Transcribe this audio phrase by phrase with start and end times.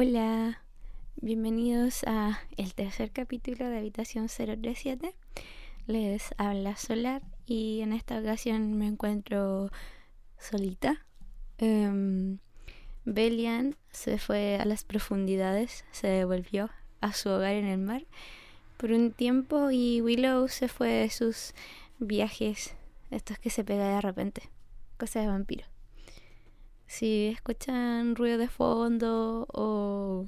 [0.00, 0.62] Hola,
[1.16, 5.12] bienvenidos a el tercer capítulo de Habitación 037.
[5.88, 9.70] Les habla Solar y en esta ocasión me encuentro
[10.38, 11.04] solita.
[11.60, 12.38] Um,
[13.06, 18.06] Belian se fue a las profundidades, se devolvió a su hogar en el mar
[18.76, 21.54] por un tiempo y Willow se fue de sus
[21.98, 22.76] viajes,
[23.10, 24.48] estos que se pega de repente,
[24.96, 25.64] cosas de vampiro.
[26.88, 30.26] Si escuchan ruido de fondo o,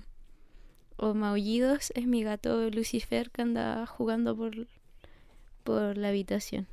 [0.99, 4.69] o maullidos, es mi gato Lucifer que anda jugando por,
[5.65, 6.69] por la habitación.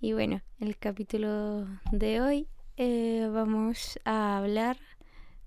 [0.00, 2.46] Y bueno, el capítulo de hoy
[2.76, 4.78] eh, vamos a hablar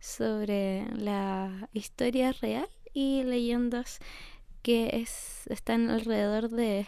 [0.02, 3.99] sobre la historia real y leyendas
[4.63, 6.88] que es, están alrededor de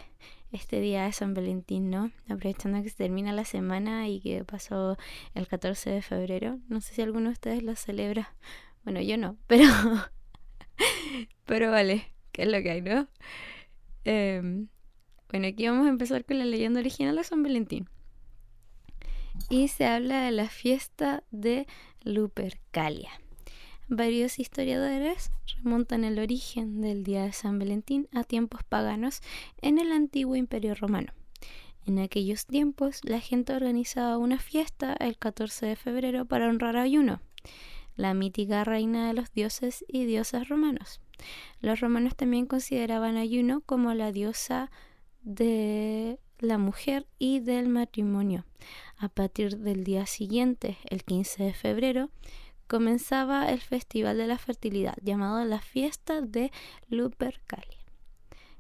[0.55, 2.11] este día de San Valentín, ¿no?
[2.29, 4.97] Aprovechando que se termina la semana y que pasó
[5.33, 6.59] el 14 de febrero.
[6.67, 8.33] No sé si alguno de ustedes lo celebra.
[8.83, 9.65] Bueno, yo no, pero.
[11.45, 13.07] pero vale, ¿qué es lo que hay, no?
[14.03, 14.67] Em,
[15.29, 17.89] bueno, aquí vamos a empezar con la leyenda original de San Valentín.
[19.49, 21.67] Y se habla de la fiesta de
[22.03, 23.11] Lupercalia.
[23.87, 29.21] Varios historiadores remontan el origen del Día de San Valentín a tiempos paganos
[29.61, 31.13] en el antiguo Imperio Romano.
[31.85, 36.89] En aquellos tiempos, la gente organizaba una fiesta el 14 de febrero para honrar a
[36.89, 37.21] Juno,
[37.95, 40.99] la mítica reina de los dioses y diosas romanos.
[41.61, 44.71] Los romanos también consideraban a Juno como la diosa
[45.21, 48.45] de la mujer y del matrimonio.
[48.97, 52.09] A partir del día siguiente, el 15 de febrero,
[52.67, 56.51] comenzaba el Festival de la Fertilidad, llamado la Fiesta de
[56.89, 57.85] Lupercalia.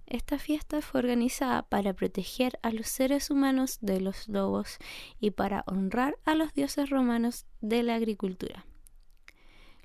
[0.05, 4.77] Esta fiesta fue organizada para proteger a los seres humanos de los lobos
[5.19, 8.65] y para honrar a los dioses romanos de la agricultura.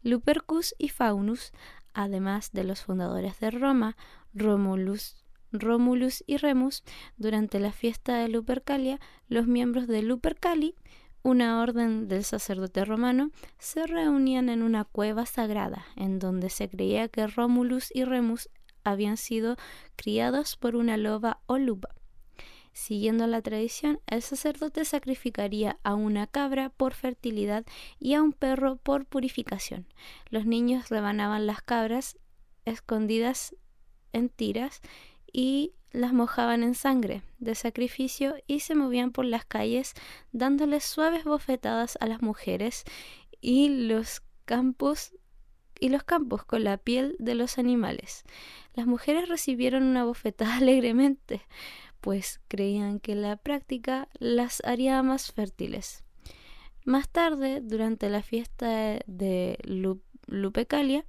[0.03, 1.53] Lupercus y Faunus,
[1.95, 3.97] además de los fundadores de Roma,
[4.35, 6.85] Romulus, Romulus y Remus,
[7.17, 10.75] durante la fiesta de Lupercalia, los miembros de Lupercali
[11.23, 17.09] una orden del sacerdote romano, se reunían en una cueva sagrada, en donde se creía
[17.09, 18.49] que Rómulus y Remus
[18.85, 19.57] habían sido
[19.97, 21.91] criados por una loba o lupa.
[22.73, 27.67] Siguiendo la tradición, el sacerdote sacrificaría a una cabra por fertilidad
[27.99, 29.87] y a un perro por purificación.
[30.31, 32.17] Los niños rebanaban las cabras
[32.65, 33.57] escondidas
[34.13, 34.81] en tiras
[35.33, 39.95] y las mojaban en sangre de sacrificio y se movían por las calles
[40.33, 42.85] dándoles suaves bofetadas a las mujeres
[43.41, 45.15] y los campos
[45.81, 48.25] y los campos con la piel de los animales.
[48.75, 51.41] Las mujeres recibieron una bofetada alegremente,
[52.01, 56.05] pues creían que la práctica las haría más fértiles.
[56.85, 59.59] Más tarde, durante la fiesta de
[60.27, 61.05] Lupecalia,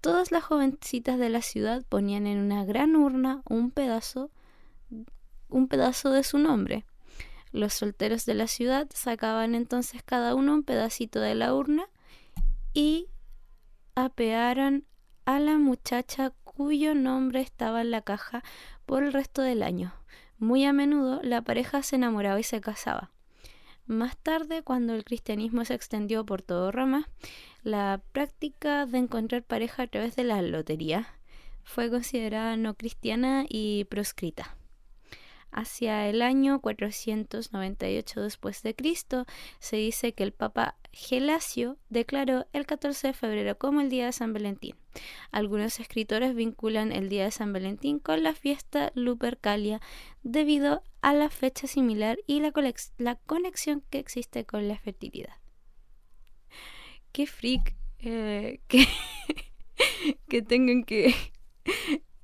[0.00, 4.30] Todas las jovencitas de la ciudad ponían en una gran urna un pedazo
[5.48, 6.84] un pedazo de su nombre.
[7.52, 11.84] Los solteros de la ciudad sacaban entonces cada uno un pedacito de la urna
[12.72, 13.08] y
[13.94, 14.84] apearon
[15.24, 18.42] a la muchacha cuyo nombre estaba en la caja
[18.86, 19.92] por el resto del año.
[20.38, 23.10] Muy a menudo la pareja se enamoraba y se casaba.
[23.86, 27.08] Más tarde, cuando el cristianismo se extendió por todo Roma,
[27.62, 31.08] la práctica de encontrar pareja a través de la lotería
[31.64, 34.56] fue considerada no cristiana y proscrita.
[35.52, 39.26] Hacia el año 498 después de Cristo,
[39.58, 44.12] se dice que el Papa Gelasio declaró el 14 de febrero como el Día de
[44.12, 44.76] San Valentín.
[45.32, 49.80] Algunos escritores vinculan el Día de San Valentín con la fiesta Lupercalia
[50.22, 52.52] debido a la fecha similar y la,
[52.98, 55.39] la conexión que existe con la fertilidad.
[57.12, 58.86] Qué freak eh, que,
[60.28, 61.14] que tengan que,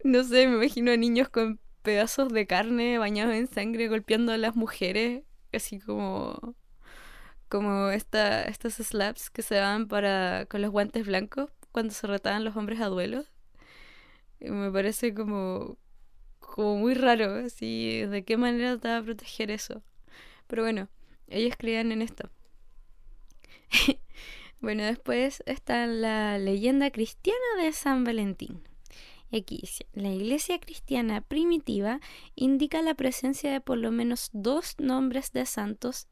[0.05, 4.39] no sé, me imagino a niños con pedazos de carne bañados en sangre golpeando a
[4.39, 6.57] las mujeres, así como
[7.49, 12.45] como esta, estos slaps que se daban para con los guantes blancos cuando se retaban
[12.45, 13.25] los hombres a duelo.
[14.41, 15.79] Me parece como
[16.41, 19.83] como muy raro, así de qué manera te va a proteger eso.
[20.49, 20.89] Pero bueno,
[21.29, 22.31] ellos creían en esto.
[24.61, 28.63] bueno, después está la leyenda cristiana de San Valentín.
[29.33, 29.85] X.
[29.93, 32.01] La iglesia cristiana primitiva
[32.35, 36.09] indica la presencia de por lo menos dos nombres de santos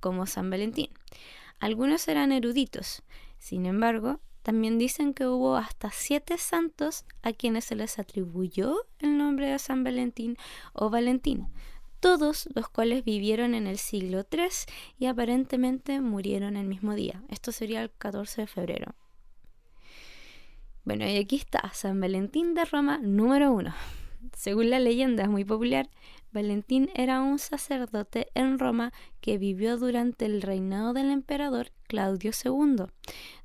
[0.00, 0.90] como San Valentín.
[1.58, 3.02] Algunos eran eruditos,
[3.38, 9.16] sin embargo, también dicen que hubo hasta siete santos a quienes se les atribuyó el
[9.16, 10.36] nombre de San Valentín
[10.74, 11.48] o Valentín,
[12.04, 14.48] todos los cuales vivieron en el siglo III
[14.98, 17.24] y aparentemente murieron el mismo día.
[17.30, 18.94] Esto sería el 14 de febrero.
[20.84, 23.74] Bueno, y aquí está San Valentín de Roma número uno.
[24.36, 25.88] Según la leyenda muy popular,
[26.30, 28.92] Valentín era un sacerdote en Roma
[29.22, 32.84] que vivió durante el reinado del emperador Claudio II.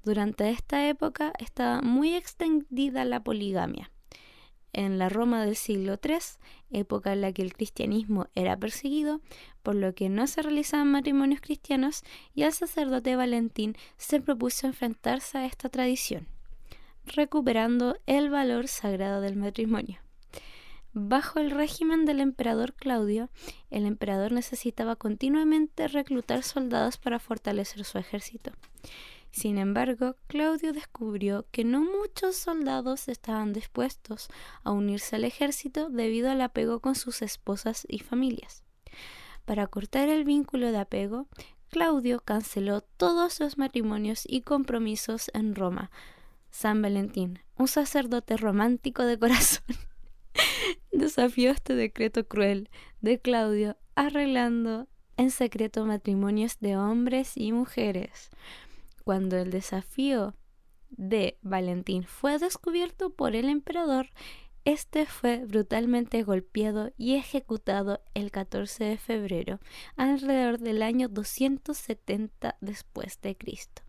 [0.03, 3.89] Durante esta época estaba muy extendida la poligamia.
[4.73, 6.17] En la Roma del siglo III,
[6.71, 9.21] época en la que el cristianismo era perseguido,
[9.63, 12.03] por lo que no se realizaban matrimonios cristianos,
[12.35, 16.27] y el sacerdote Valentín se propuso enfrentarse a esta tradición,
[17.05, 19.99] recuperando el valor sagrado del matrimonio.
[20.93, 23.29] Bajo el régimen del emperador Claudio,
[23.69, 28.51] el emperador necesitaba continuamente reclutar soldados para fortalecer su ejército.
[29.31, 34.29] Sin embargo, Claudio descubrió que no muchos soldados estaban dispuestos
[34.63, 38.63] a unirse al ejército debido al apego con sus esposas y familias.
[39.45, 41.27] Para cortar el vínculo de apego,
[41.69, 45.91] Claudio canceló todos los matrimonios y compromisos en Roma.
[46.49, 49.75] San Valentín, un sacerdote romántico de corazón,
[50.91, 52.69] desafió este decreto cruel
[53.01, 54.87] de Claudio, arreglando
[55.17, 58.31] en secreto matrimonios de hombres y mujeres.
[59.09, 60.35] Cuando el desafío
[60.91, 64.11] de Valentín fue descubierto por el emperador,
[64.65, 69.59] este fue brutalmente golpeado y ejecutado el 14 de febrero,
[69.95, 73.81] alrededor del año 270 después de Cristo.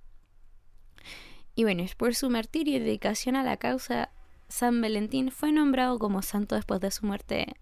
[1.54, 4.12] Y bueno, por su martirio y dedicación a la causa
[4.48, 7.56] San Valentín fue nombrado como santo después de su muerte.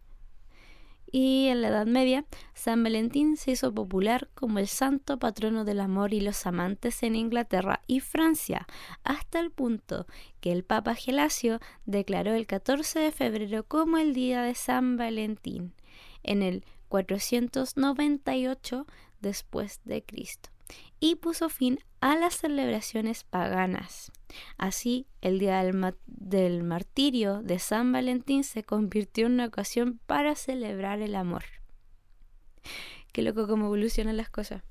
[1.10, 5.80] Y en la Edad Media, San Valentín se hizo popular como el santo patrono del
[5.80, 8.66] amor y los amantes en Inglaterra y Francia,
[9.04, 10.06] hasta el punto
[10.40, 15.72] que el Papa Gelasio declaró el 14 de febrero como el día de San Valentín,
[16.22, 18.86] en el 498
[19.20, 20.50] después de Cristo
[21.00, 24.12] y puso fin a las celebraciones paganas.
[24.56, 25.62] Así, el día
[26.06, 31.44] del, martirio de San Valentín se convirtió en una ocasión para celebrar el amor.
[33.12, 34.62] Qué loco cómo evolucionan las cosas.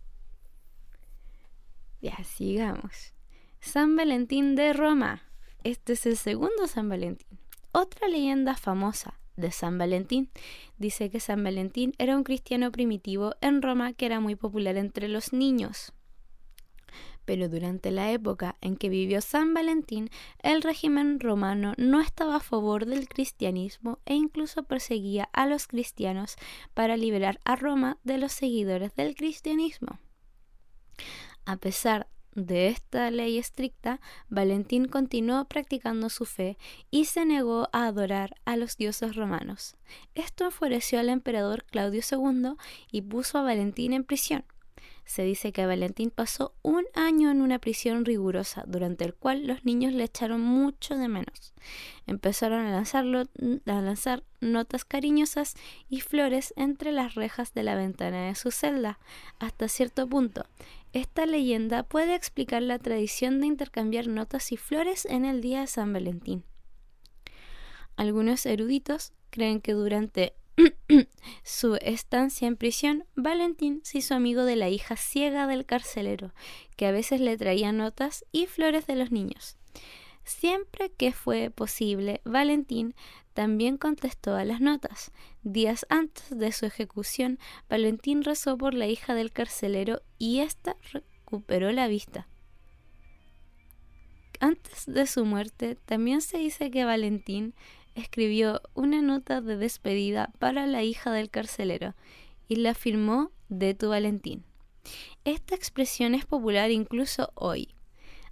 [2.01, 3.13] Ya, sigamos.
[3.59, 5.23] San Valentín de Roma.
[5.63, 7.39] Este es el segundo San Valentín.
[7.71, 10.29] Otra leyenda famosa de San Valentín
[10.77, 15.07] dice que San Valentín era un cristiano primitivo en Roma que era muy popular entre
[15.07, 15.93] los niños
[17.27, 22.39] pero durante la época en que vivió San Valentín, el régimen romano no estaba a
[22.39, 26.37] favor del cristianismo e incluso perseguía a los cristianos
[26.73, 29.99] para liberar a Roma de los seguidores del cristianismo.
[31.45, 32.07] A pesar
[32.37, 33.99] de esta ley estricta,
[34.29, 36.57] Valentín continuó practicando su fe
[36.91, 39.75] y se negó a adorar a los dioses romanos.
[40.13, 42.51] Esto enfureció al emperador Claudio II
[42.91, 44.45] y puso a Valentín en prisión.
[45.03, 49.63] Se dice que Valentín pasó un año en una prisión rigurosa, durante el cual los
[49.63, 51.53] niños le echaron mucho de menos.
[52.05, 55.55] Empezaron a, a lanzar notas cariñosas
[55.89, 58.99] y flores entre las rejas de la ventana de su celda,
[59.39, 60.45] hasta cierto punto.
[60.93, 65.67] Esta leyenda puede explicar la tradición de intercambiar notas y flores en el día de
[65.67, 66.43] San Valentín.
[67.95, 70.33] Algunos eruditos creen que durante
[71.43, 76.33] su estancia en prisión, Valentín se hizo amigo de la hija ciega del carcelero,
[76.75, 79.57] que a veces le traía notas y flores de los niños.
[80.23, 82.95] Siempre que fue posible, Valentín
[83.37, 85.11] también contestó a las notas.
[85.43, 87.37] Días antes de su ejecución,
[87.69, 92.27] Valentín rezó por la hija del carcelero y ésta recuperó la vista.
[94.39, 97.53] Antes de su muerte, también se dice que Valentín
[97.93, 101.93] escribió una nota de despedida para la hija del carcelero
[102.47, 104.45] y la firmó de tu Valentín.
[105.25, 107.76] Esta expresión es popular incluso hoy.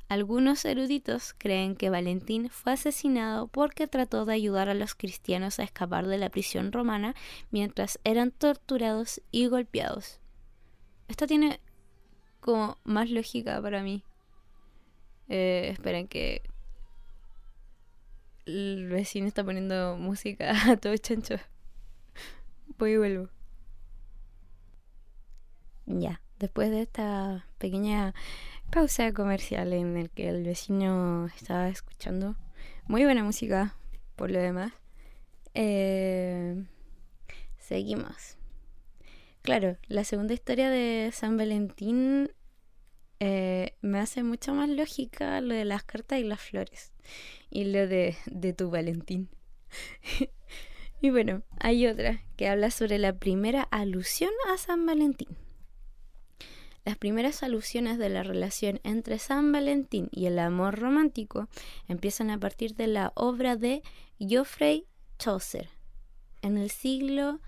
[0.08, 5.64] Algunos eruditos creen que Valentín fue asesinado porque trató de ayudar a los cristianos a
[5.64, 7.16] escapar de la prisión romana
[7.50, 10.20] mientras eran torturados y golpeados.
[11.08, 11.60] Esto tiene
[12.40, 14.04] como más lógica para mí.
[15.28, 16.44] Eh, esperen que
[18.46, 21.36] el vecino está poniendo música a todo chancho.
[22.78, 23.30] Voy y vuelvo.
[25.88, 28.14] Ya, después de esta pequeña
[28.72, 32.36] pausa comercial en el que el vecino estaba escuchando
[32.88, 33.76] muy buena música
[34.16, 34.72] por lo demás,
[35.54, 36.64] eh,
[37.58, 38.38] seguimos.
[39.42, 42.32] Claro, la segunda historia de San Valentín
[43.20, 46.92] eh, me hace mucho más lógica lo de las cartas y las flores
[47.50, 49.30] y lo de, de tu Valentín.
[51.02, 55.30] y bueno, hay otra que habla sobre la primera alusión a San Valentín.
[56.86, 61.50] Las primeras alusiones de la relación entre San Valentín y el amor romántico
[61.88, 63.82] empiezan a partir de la obra de
[64.20, 64.86] Geoffrey
[65.18, 65.70] Chaucer
[66.44, 67.42] en el siglo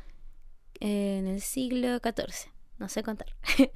[0.80, 3.36] en el siglo XIV, no sé contar.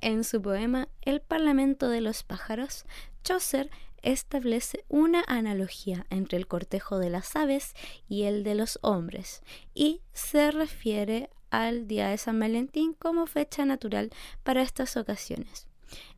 [0.00, 2.84] en su poema El Parlamento de los pájaros,
[3.22, 3.70] Chaucer
[4.02, 7.74] establece una analogía entre el cortejo de las aves
[8.08, 9.42] y el de los hombres
[9.74, 14.10] y se refiere al Día de San Valentín como fecha natural
[14.42, 15.66] para estas ocasiones.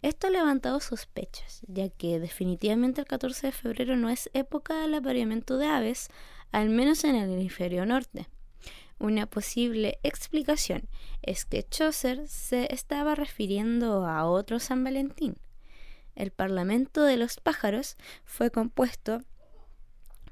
[0.03, 4.95] Esto ha levantado sospechas, ya que definitivamente el 14 de febrero no es época del
[4.95, 6.09] apareamiento de aves,
[6.53, 8.29] al menos en el hemisferio norte.
[8.99, 10.89] Una posible explicación
[11.23, 15.37] es que Chaucer se estaba refiriendo a otro San Valentín.
[16.17, 19.23] El Parlamento de los Pájaros fue compuesto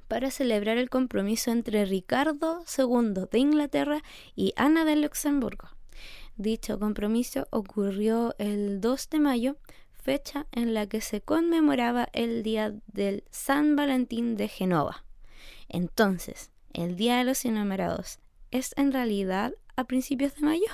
[0.09, 4.03] para celebrar el compromiso entre Ricardo II de Inglaterra
[4.35, 5.69] y Ana de Luxemburgo.
[6.37, 9.57] Dicho compromiso ocurrió el 2 de mayo,
[9.93, 15.05] fecha en la que se conmemoraba el Día del San Valentín de Genova.
[15.69, 18.21] Entonces, el Día de los Enamorados
[18.51, 20.67] es en realidad a principios de mayo.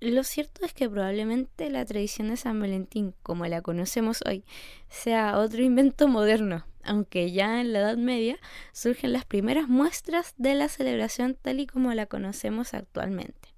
[0.00, 4.44] Lo cierto es que probablemente la tradición de San Valentín, como la conocemos hoy,
[4.88, 8.38] sea otro invento moderno, aunque ya en la Edad Media
[8.72, 13.48] surgen las primeras muestras de la celebración tal y como la conocemos actualmente.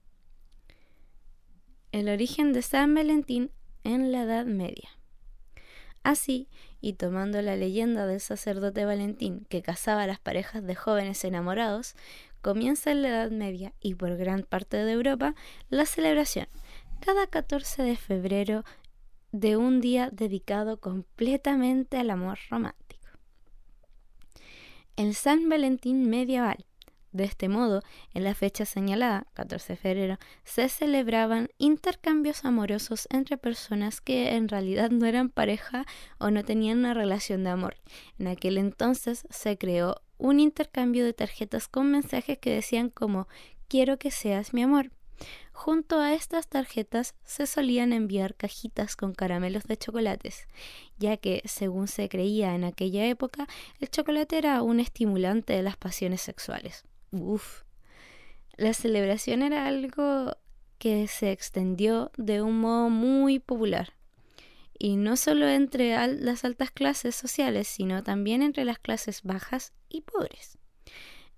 [1.92, 3.50] El origen de San Valentín
[3.84, 4.90] en la Edad Media.
[6.02, 6.48] Así,
[6.80, 11.94] y tomando la leyenda del sacerdote Valentín que casaba a las parejas de jóvenes enamorados,
[12.42, 15.34] comienza en la Edad Media y por gran parte de Europa
[15.70, 16.46] la celebración
[17.00, 18.64] cada 14 de febrero
[19.32, 22.83] de un día dedicado completamente al amor romántico.
[24.96, 26.66] El San Valentín medieval.
[27.10, 27.82] De este modo,
[28.12, 34.48] en la fecha señalada, 14 de febrero, se celebraban intercambios amorosos entre personas que en
[34.48, 35.84] realidad no eran pareja
[36.18, 37.76] o no tenían una relación de amor.
[38.20, 43.26] En aquel entonces se creó un intercambio de tarjetas con mensajes que decían como
[43.66, 44.92] quiero que seas mi amor.
[45.54, 50.48] Junto a estas tarjetas se solían enviar cajitas con caramelos de chocolates,
[50.98, 53.46] ya que, según se creía en aquella época,
[53.78, 56.84] el chocolate era un estimulante de las pasiones sexuales.
[57.12, 57.62] Uf.
[58.56, 60.36] La celebración era algo
[60.78, 63.94] que se extendió de un modo muy popular
[64.76, 70.00] y no solo entre las altas clases sociales, sino también entre las clases bajas y
[70.00, 70.58] pobres.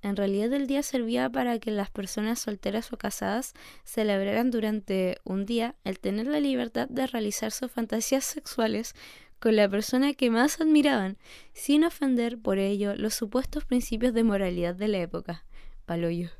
[0.06, 5.46] En realidad el día servía para que las personas solteras o casadas celebraran durante un
[5.46, 8.94] día el tener la libertad de realizar sus fantasías sexuales
[9.40, 11.18] con la persona que más admiraban,
[11.54, 15.44] sin ofender por ello los supuestos principios de moralidad de la época.
[15.86, 16.30] Paloyo.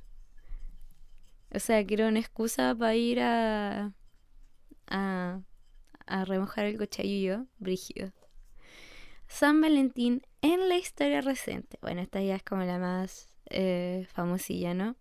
[1.52, 3.92] O sea, que era una excusa para ir a,
[4.86, 8.12] a remojar el cochayuyo brígido.
[9.26, 11.78] San Valentín en la historia reciente.
[11.82, 14.96] Bueno, esta ya es como la más eh, famosilla, ¿no?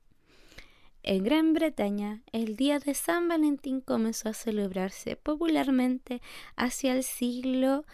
[1.04, 6.22] En Gran Bretaña, el día de San Valentín comenzó a celebrarse popularmente
[6.56, 7.86] hacia el siglo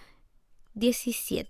[0.76, 1.48] XVII.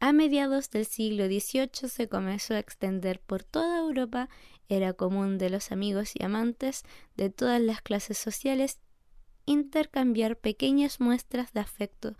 [0.00, 4.28] A mediados del siglo XVIII se comenzó a extender por toda Europa,
[4.68, 6.82] era común de los amigos y amantes
[7.16, 8.80] de todas las clases sociales
[9.46, 12.16] intercambiar pequeñas muestras de afecto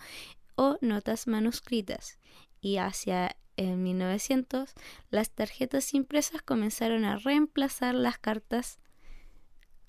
[0.57, 2.19] o notas manuscritas
[2.61, 4.75] y hacia el 1900
[5.11, 8.79] las tarjetas impresas comenzaron a reemplazar las cartas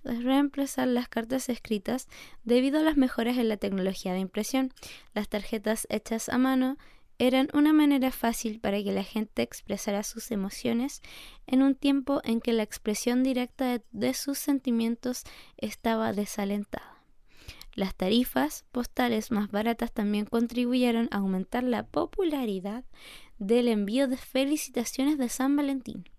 [0.03, 2.07] reemplazar las cartas escritas
[2.43, 4.71] debido a las mejoras en la tecnología de impresión.
[5.13, 6.77] Las tarjetas hechas a mano
[7.17, 11.01] eran una manera fácil para que la gente expresara sus emociones
[11.47, 15.23] en un tiempo en que la expresión directa de sus sentimientos
[15.57, 16.95] estaba desalentada.
[17.73, 22.85] Las tarifas postales más baratas también contribuyeron a aumentar la popularidad
[23.37, 26.09] del envío de felicitaciones de San Valentín.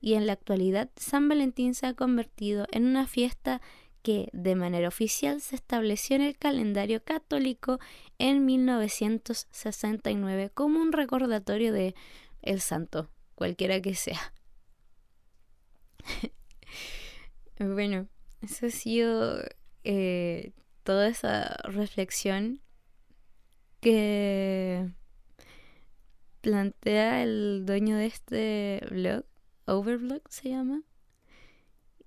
[0.00, 3.62] Y en la actualidad San Valentín se ha convertido en una fiesta
[4.02, 7.80] que de manera oficial se estableció en el calendario católico
[8.18, 11.96] en 1969 como un recordatorio de
[12.40, 14.32] el santo, cualquiera que sea.
[17.58, 18.06] bueno,
[18.42, 19.42] eso ha sido
[19.82, 20.52] eh,
[20.84, 22.60] toda esa reflexión
[23.80, 24.88] que
[26.46, 29.24] plantea el dueño de este blog,
[29.64, 30.84] Overblog se llama.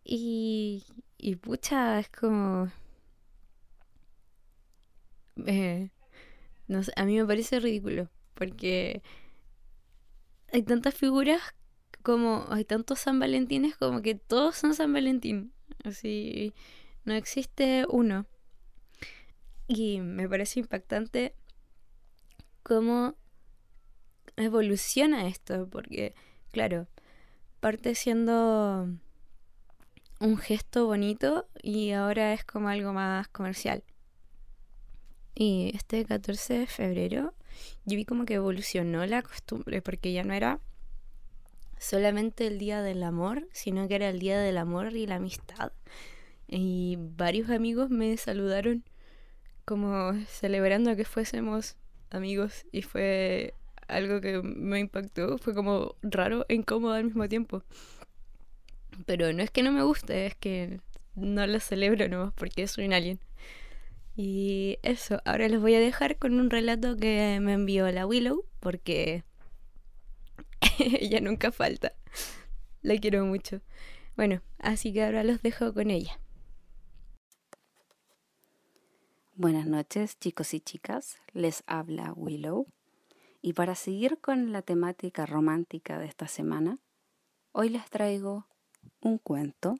[0.06, 0.86] Y,
[1.18, 2.72] y pucha, es como...
[5.46, 5.90] Eh,
[6.96, 9.04] a mí me parece ridículo, porque
[10.54, 11.42] hay tantas figuras
[12.02, 15.52] como hay tantos San Valentines como que todos son San Valentín.
[15.84, 16.54] Así,
[17.04, 18.26] no existe uno.
[19.68, 21.36] Y me parece impactante
[22.64, 23.16] cómo
[24.44, 26.14] evoluciona esto, porque,
[26.52, 26.88] claro,
[27.60, 28.88] parte siendo
[30.20, 33.84] un gesto bonito y ahora es como algo más comercial.
[35.36, 37.34] Y este 14 de febrero
[37.86, 40.60] yo vi como que evolucionó la costumbre, porque ya no era
[41.78, 45.72] solamente el día del amor, sino que era el día del amor y la amistad.
[46.48, 48.84] Y varios amigos me saludaron
[49.66, 51.78] como celebrando que fuésemos
[52.10, 53.54] amigos y fue
[53.90, 57.64] algo que me impactó, fue como raro e incómodo al mismo tiempo.
[59.06, 60.80] Pero no es que no me guste, es que
[61.16, 63.20] no lo celebro nomás porque soy un alien.
[64.16, 68.46] Y eso, ahora les voy a dejar con un relato que me envió la Willow
[68.60, 69.24] porque
[70.80, 71.94] ella nunca falta.
[72.82, 73.62] La quiero mucho.
[74.16, 76.20] Bueno, así que ahora los dejo con ella.
[79.36, 82.68] Buenas noches chicos y chicas, les habla Willow.
[83.42, 86.78] Y para seguir con la temática romántica de esta semana,
[87.52, 88.48] hoy les traigo
[89.02, 89.76] un cuento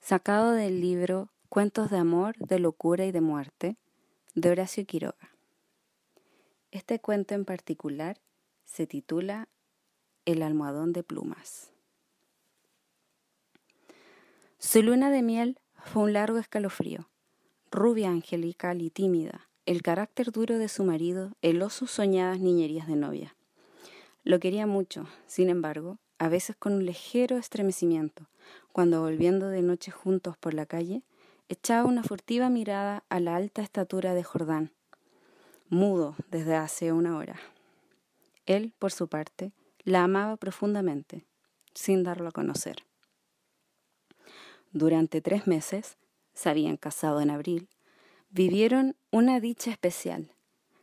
[0.00, 3.76] sacado del libro Cuentos de Amor, de Locura y de Muerte
[4.34, 5.34] de Horacio Quiroga.
[6.70, 8.20] Este cuento en particular
[8.64, 9.48] se titula
[10.24, 11.72] El almohadón de plumas.
[14.58, 17.10] Su luna de miel fue un largo escalofrío,
[17.72, 22.96] rubia, angelical y tímida, el carácter duro de su marido heló sus soñadas niñerías de
[22.96, 23.36] novia.
[24.24, 28.26] Lo quería mucho, sin embargo, a veces con un ligero estremecimiento,
[28.72, 31.04] cuando volviendo de noche juntos por la calle,
[31.48, 34.72] echaba una furtiva mirada a la alta estatura de Jordán,
[35.68, 37.38] mudo desde hace una hora.
[38.46, 39.52] Él, por su parte,
[39.84, 41.22] la amaba profundamente,
[41.74, 42.78] sin darlo a conocer.
[44.72, 45.96] Durante tres meses,
[46.34, 47.68] se habían casado en abril,
[48.30, 50.32] vivieron una dicha especial.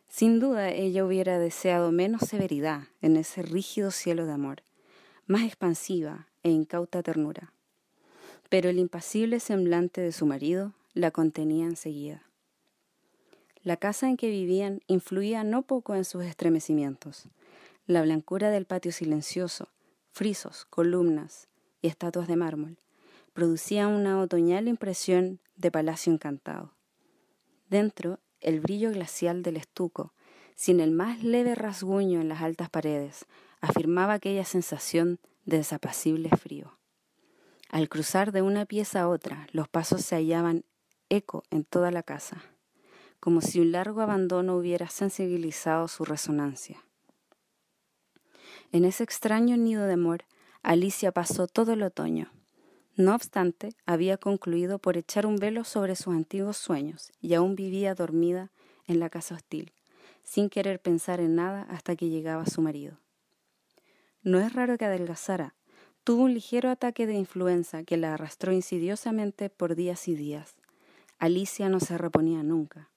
[0.07, 4.63] Sin duda ella hubiera deseado menos severidad en ese rígido cielo de amor,
[5.25, 7.51] más expansiva e incauta ternura
[8.49, 12.23] pero el impasible semblante de su marido la contenía enseguida.
[13.63, 17.27] La casa en que vivían influía no poco en sus estremecimientos.
[17.85, 19.69] La blancura del patio silencioso,
[20.11, 21.47] frisos, columnas
[21.81, 22.77] y estatuas de mármol
[23.33, 26.71] producían una otoñal impresión de palacio encantado.
[27.69, 30.13] Dentro, el brillo glacial del estuco,
[30.55, 33.25] sin el más leve rasguño en las altas paredes,
[33.61, 36.77] afirmaba aquella sensación de desapacible frío.
[37.69, 40.63] Al cruzar de una pieza a otra, los pasos se hallaban
[41.09, 42.41] eco en toda la casa,
[43.19, 46.83] como si un largo abandono hubiera sensibilizado su resonancia.
[48.71, 50.25] En ese extraño nido de amor,
[50.63, 52.31] Alicia pasó todo el otoño.
[52.97, 57.95] No obstante, había concluido por echar un velo sobre sus antiguos sueños y aún vivía
[57.95, 58.51] dormida
[58.85, 59.71] en la casa hostil,
[60.23, 62.99] sin querer pensar en nada hasta que llegaba su marido.
[64.21, 65.55] No es raro que adelgazara,
[66.07, 70.55] Tuvo un ligero ataque de influenza que la arrastró insidiosamente por días y días.
[71.19, 72.89] Alicia no se reponía nunca.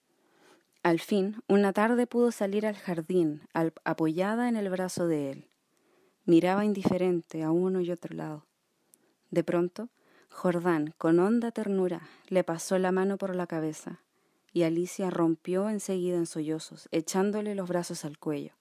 [0.84, 3.42] Al fin, una tarde pudo salir al jardín,
[3.82, 5.50] apoyada en el brazo de él.
[6.24, 8.46] Miraba indiferente a uno y otro lado.
[9.30, 9.88] De pronto,
[10.30, 14.00] Jordán, con honda ternura, le pasó la mano por la cabeza,
[14.52, 18.52] y Alicia rompió enseguida en sollozos, echándole los brazos al cuello.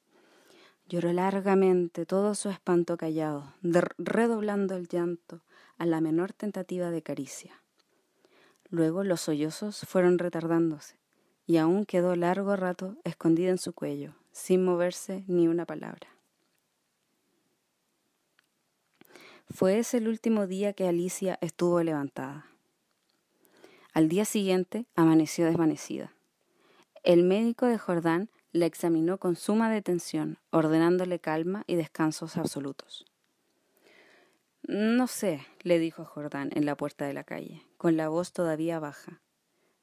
[0.87, 3.53] Lloró largamente todo su espanto callado,
[3.97, 5.41] redoblando el llanto
[5.77, 7.61] a la menor tentativa de caricia.
[8.69, 10.97] Luego los sollozos fueron retardándose,
[11.47, 16.07] y aún quedó largo rato escondida en su cuello, sin moverse ni una palabra.
[19.51, 22.45] Fue ese el último día que Alicia estuvo levantada.
[23.93, 26.13] Al día siguiente amaneció desvanecida.
[27.03, 33.05] El médico de Jordán la examinó con suma detención, ordenándole calma y descansos absolutos.
[34.63, 38.79] No sé, le dijo Jordán en la puerta de la calle, con la voz todavía
[38.79, 39.19] baja.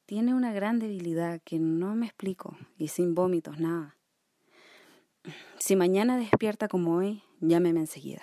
[0.05, 3.97] Tiene una gran debilidad que no me explico, y sin vómitos, nada.
[5.59, 8.23] Si mañana despierta como hoy, llámeme enseguida.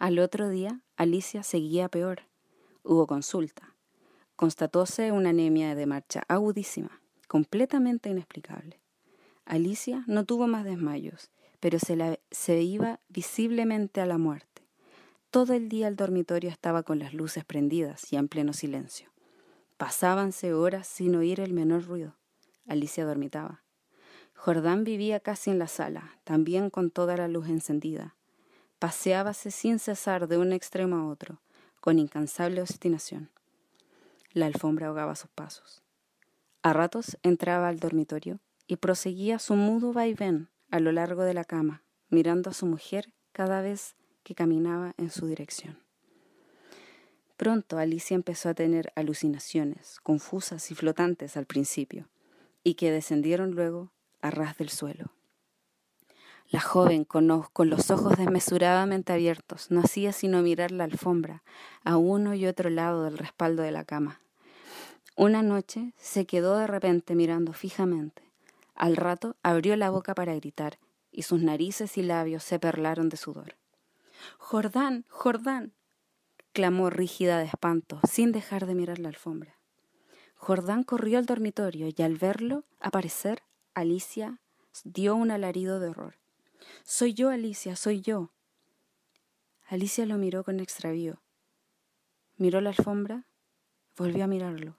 [0.00, 2.22] Al otro día, Alicia seguía peor.
[2.82, 3.76] Hubo consulta.
[4.34, 8.80] Constatóse una anemia de marcha agudísima completamente inexplicable.
[9.44, 14.62] Alicia no tuvo más desmayos, pero se, se iba visiblemente a la muerte.
[15.30, 19.10] Todo el día el dormitorio estaba con las luces prendidas y en pleno silencio.
[19.76, 22.16] Pasábanse horas sin oír el menor ruido.
[22.66, 23.64] Alicia dormitaba.
[24.34, 28.16] Jordán vivía casi en la sala, también con toda la luz encendida.
[28.80, 31.38] Paseábase sin cesar de un extremo a otro,
[31.82, 33.28] con incansable obstinación.
[34.32, 35.82] La alfombra ahogaba sus pasos.
[36.62, 41.44] A ratos entraba al dormitorio y proseguía su mudo vaivén a lo largo de la
[41.44, 45.78] cama, mirando a su mujer cada vez que caminaba en su dirección.
[47.36, 52.08] Pronto Alicia empezó a tener alucinaciones, confusas y flotantes al principio,
[52.64, 55.12] y que descendieron luego a ras del suelo.
[56.50, 61.44] La joven, con, los ojos desmesuradamente abiertos, no hacía sino mirar la alfombra
[61.84, 64.20] a uno y otro lado del respaldo de la cama.
[65.16, 68.22] Una noche se quedó de repente mirando fijamente.
[68.74, 70.78] Al rato abrió la boca para gritar
[71.12, 73.54] y sus narices y labios se perlaron de sudor.
[74.38, 75.72] Jordán, Jordán,
[76.52, 79.54] clamó rígida de espanto, sin dejar de mirar la alfombra.
[80.34, 83.42] Jordán corrió al dormitorio y al verlo aparecer,
[83.74, 84.40] Alicia
[84.84, 86.19] dio un alarido de horror.
[86.84, 88.32] Soy yo, Alicia, soy yo.
[89.66, 91.22] Alicia lo miró con extravío.
[92.36, 93.26] Miró la alfombra,
[93.96, 94.78] volvió a mirarlo,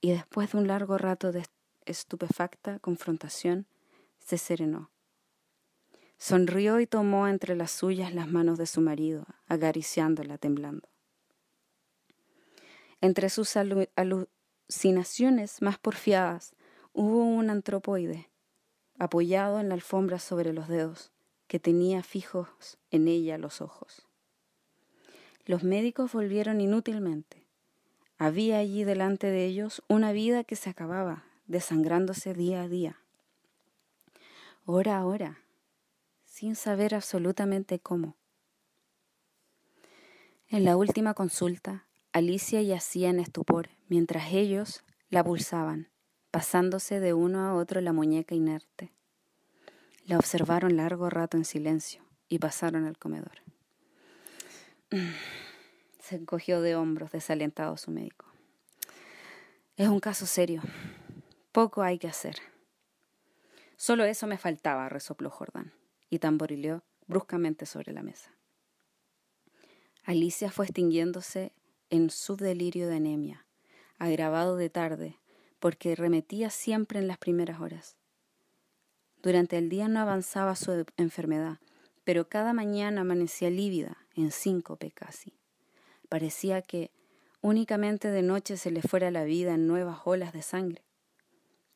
[0.00, 1.44] y después de un largo rato de
[1.84, 3.66] estupefacta confrontación,
[4.18, 4.90] se serenó.
[6.16, 10.88] Sonrió y tomó entre las suyas las manos de su marido, acariciándola, temblando.
[13.00, 13.56] Entre sus
[13.96, 16.54] alucinaciones más porfiadas
[16.92, 18.30] hubo un antropoide,
[18.98, 21.11] apoyado en la alfombra sobre los dedos,
[21.52, 24.08] que tenía fijos en ella los ojos.
[25.44, 27.46] Los médicos volvieron inútilmente.
[28.16, 33.02] Había allí delante de ellos una vida que se acababa, desangrándose día a día.
[34.64, 35.42] Hora a hora,
[36.24, 38.16] sin saber absolutamente cómo.
[40.48, 41.84] En la última consulta,
[42.14, 45.90] Alicia yacía en estupor, mientras ellos la pulsaban,
[46.30, 48.94] pasándose de uno a otro la muñeca inerte.
[50.04, 53.42] La observaron largo rato en silencio y pasaron al comedor.
[56.00, 58.26] Se encogió de hombros desalentado su médico.
[59.76, 60.60] Es un caso serio.
[61.52, 62.36] Poco hay que hacer.
[63.76, 65.72] Solo eso me faltaba, resopló Jordán,
[66.10, 68.30] y tamborileó bruscamente sobre la mesa.
[70.04, 71.52] Alicia fue extinguiéndose
[71.90, 73.46] en su delirio de anemia,
[73.98, 75.20] agravado de tarde,
[75.60, 77.96] porque remetía siempre en las primeras horas.
[79.22, 81.58] Durante el día no avanzaba su enfermedad,
[82.04, 85.32] pero cada mañana amanecía lívida, en síncope casi.
[86.08, 86.90] Parecía que
[87.40, 90.82] únicamente de noche se le fuera la vida en nuevas olas de sangre.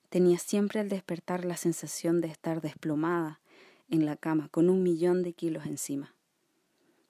[0.08, 3.40] Tenía siempre al despertar la sensación de estar desplomada
[3.88, 6.14] en la cama con un millón de kilos encima.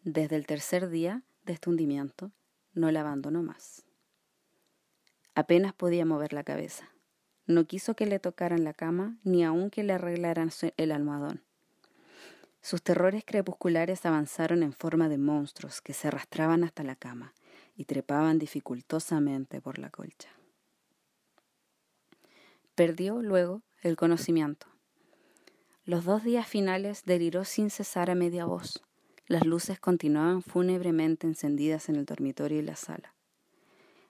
[0.04, 2.30] Desde el tercer día de este hundimiento
[2.74, 3.84] no la abandonó más.
[5.34, 6.90] Apenas podía mover la cabeza.
[7.46, 11.42] No quiso que le tocaran la cama ni aun que le arreglaran el almohadón.
[12.60, 17.32] Sus terrores crepusculares avanzaron en forma de monstruos que se arrastraban hasta la cama
[17.76, 20.30] y trepaban dificultosamente por la colcha.
[22.74, 24.66] Perdió luego el conocimiento.
[25.84, 28.82] Los dos días finales deliró sin cesar a media voz.
[29.28, 33.15] Las luces continuaban fúnebremente encendidas en el dormitorio y la sala.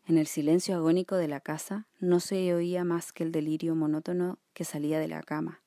[0.07, 4.39] En el silencio agónico de la casa no se oía más que el delirio monótono
[4.55, 5.63] que salía de la cama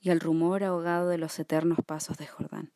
[0.00, 2.72] y el rumor ahogado de los eternos pasos de Jordán.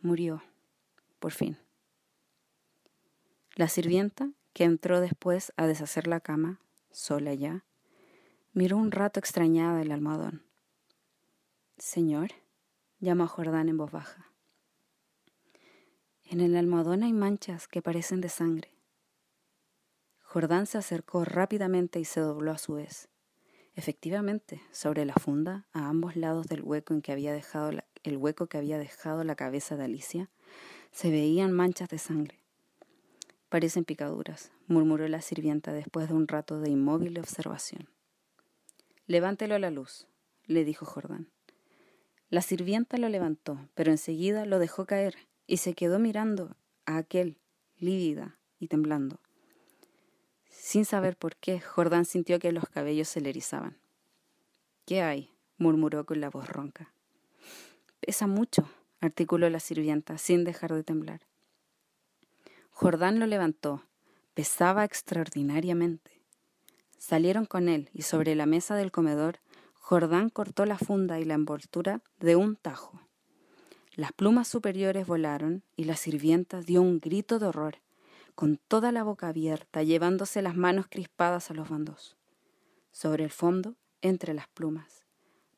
[0.00, 0.44] Murió,
[1.18, 1.58] por fin.
[3.56, 6.60] La sirvienta, que entró después a deshacer la cama,
[6.92, 7.64] sola ya,
[8.52, 10.44] miró un rato extrañada el almohadón.
[11.78, 12.30] Señor,
[13.00, 14.29] llamó a Jordán en voz baja.
[16.30, 18.70] En el almohadón hay manchas que parecen de sangre.
[20.20, 23.08] Jordán se acercó rápidamente y se dobló a su vez.
[23.74, 27.72] Efectivamente, sobre la funda, a ambos lados del hueco en que había dejado
[28.04, 30.30] el hueco que había dejado la cabeza de Alicia,
[30.92, 32.38] se veían manchas de sangre.
[33.48, 37.88] Parecen picaduras, murmuró la sirvienta después de un rato de inmóvil observación.
[39.08, 40.06] Levántelo a la luz,
[40.46, 41.28] le dijo Jordán.
[42.28, 45.16] La sirvienta lo levantó, pero enseguida lo dejó caer
[45.50, 46.54] y se quedó mirando
[46.86, 47.36] a aquel,
[47.76, 49.18] lívida y temblando.
[50.48, 53.76] Sin saber por qué, Jordán sintió que los cabellos se le erizaban.
[54.86, 55.28] ¿Qué hay?
[55.58, 56.92] murmuró con la voz ronca.
[57.98, 61.22] Pesa mucho, articuló la sirvienta, sin dejar de temblar.
[62.70, 63.82] Jordán lo levantó.
[64.34, 66.22] Pesaba extraordinariamente.
[66.96, 69.40] Salieron con él y sobre la mesa del comedor,
[69.74, 73.09] Jordán cortó la funda y la envoltura de un tajo.
[73.94, 77.76] Las plumas superiores volaron y la sirvienta dio un grito de horror,
[78.34, 82.16] con toda la boca abierta, llevándose las manos crispadas a los bandos.
[82.92, 85.04] Sobre el fondo, entre las plumas,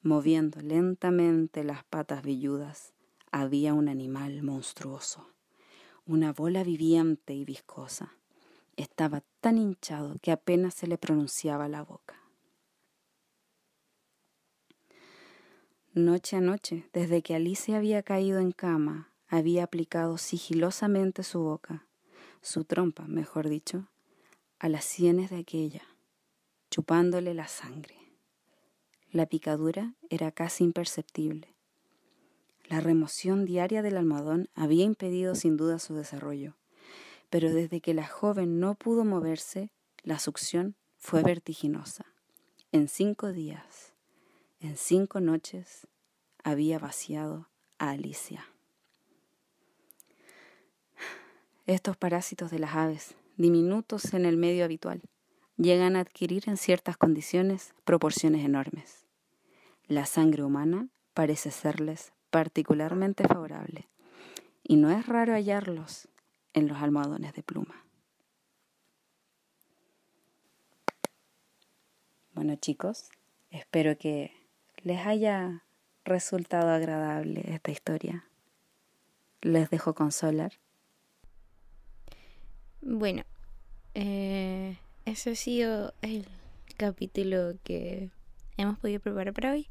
[0.03, 2.95] moviendo lentamente las patas velludas,
[3.31, 5.29] había un animal monstruoso,
[6.07, 8.17] una bola viviente y viscosa,
[8.77, 12.22] Estaba tan hinchado que apenas se le pronunciaba la boca.
[15.95, 21.87] Noche a noche, desde que Alicia había caído en cama, había aplicado sigilosamente su boca,
[22.41, 23.89] su trompa, mejor dicho,
[24.59, 25.83] a las sienes de aquella,
[26.71, 27.95] chupándole la sangre.
[29.11, 31.55] La picadura era casi imperceptible.
[32.71, 36.57] La remoción diaria del almohadón había impedido sin duda su desarrollo,
[37.29, 39.71] pero desde que la joven no pudo moverse,
[40.05, 42.07] la succión fue vertiginosa.
[42.71, 43.92] En cinco días,
[44.63, 45.89] en cinco noches,
[46.45, 47.49] había vaciado
[47.79, 48.47] a Alicia.
[51.67, 55.03] Estos parásitos de las aves, diminutos en el medio habitual,
[55.57, 59.05] llegan a adquirir en ciertas condiciones proporciones enormes.
[59.89, 63.89] La sangre humana parece serles particularmente favorable,
[64.63, 66.09] y no es raro hallarlos
[66.53, 67.85] en los almohadones de pluma.
[72.33, 73.11] Bueno chicos,
[73.51, 74.42] espero que
[74.85, 75.65] les haya
[76.05, 78.25] resultado agradable esta historia.
[79.41, 80.53] Les dejo consolar.
[82.81, 83.23] Bueno,
[83.95, 86.27] eh, ese ha sido el
[86.77, 88.11] capítulo que
[88.57, 89.69] hemos podido preparar para hoy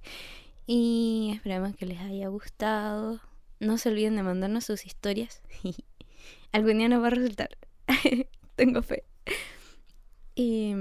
[0.65, 3.19] y esperamos que les haya gustado.
[3.59, 5.41] No se olviden de mandarnos sus historias.
[6.51, 7.57] Algún día nos va a resultar.
[8.55, 9.03] Tengo fe.
[10.35, 10.73] Y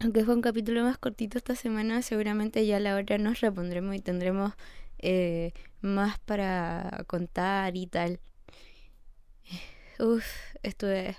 [0.00, 4.00] aunque fue un capítulo más cortito esta semana, seguramente ya la hora nos repondremos y
[4.00, 4.54] tendremos
[4.98, 8.18] eh, más para contar y tal.
[10.00, 10.24] Uf,
[10.62, 11.16] estuve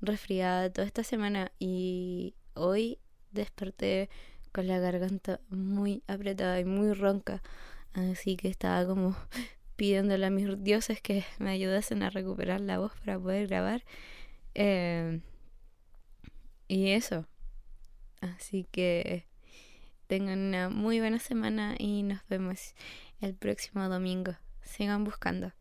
[0.00, 2.98] resfriada toda esta semana y hoy
[3.30, 4.10] desperté
[4.52, 7.42] con la garganta muy apretada y muy ronca.
[7.92, 9.16] Así que estaba como
[9.76, 13.84] pidiéndole a mis dioses que me ayudasen a recuperar la voz para poder grabar.
[14.54, 15.20] Eh,
[16.68, 17.26] y eso.
[18.20, 19.26] Así que
[20.06, 22.74] tengan una muy buena semana y nos vemos
[23.20, 24.34] el próximo domingo.
[24.62, 25.52] Sigan buscando.